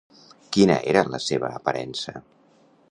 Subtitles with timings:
[0.55, 2.19] Quina era la seva aparença?